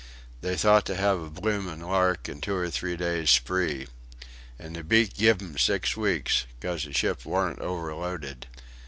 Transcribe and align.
They 0.41 0.55
thought 0.55 0.83
to 0.87 0.95
have 0.95 1.21
a 1.21 1.29
bloomin' 1.29 1.81
lark 1.81 2.27
and 2.27 2.41
two 2.41 2.55
or 2.55 2.71
three 2.71 2.97
days' 2.97 3.29
spree. 3.29 3.87
And 4.57 4.75
the 4.75 4.83
beak 4.83 5.13
giv' 5.13 5.39
'em 5.43 5.59
six 5.59 5.95
weeks 5.95 6.45
coss 6.59 6.85
the 6.85 6.91
ship 6.93 7.23
warn't 7.23 7.59
overloaded. 7.59 8.47